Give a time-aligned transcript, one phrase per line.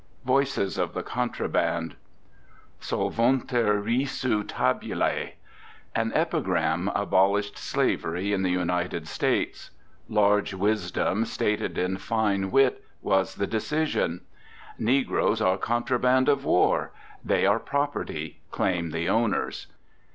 [0.25, 1.95] VOICES OF THE CONTRABAND.
[2.79, 5.33] Solvuntur risu tabulae.
[5.95, 9.69] An epigram abolished slavery in the United States.
[10.09, 14.21] Large wisdom, stated in fine wit, was the decision.
[14.79, 16.93] "Negroes are contraband of war."
[17.23, 19.67] "They are property," claim the owners.